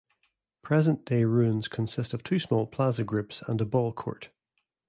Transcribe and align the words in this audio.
Present-day 0.63 1.25
ruins 1.25 1.67
consist 1.67 2.11
of 2.15 2.23
two 2.23 2.39
small 2.39 2.65
plaza 2.65 3.03
groups 3.03 3.43
and 3.47 3.61
a 3.61 3.65
ballcourt. 3.67 4.29